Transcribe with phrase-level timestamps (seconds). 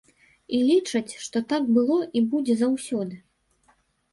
[0.59, 3.15] І лічаць, што так было і будзе заўсёды.